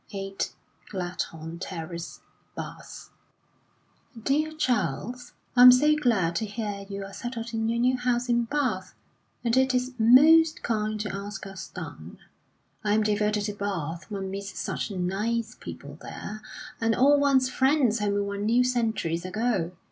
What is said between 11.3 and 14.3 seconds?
us down. I am devoted to Bath;